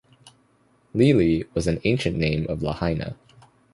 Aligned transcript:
"Lele" 0.95 1.43
was 1.53 1.67
an 1.67 1.79
ancient 1.83 2.17
name 2.17 2.47
of 2.49 2.63
Lahaina. 2.63 3.15